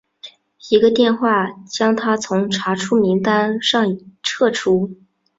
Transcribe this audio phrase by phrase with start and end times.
[0.71, 4.89] 一个电话将他从查处名单上撤除。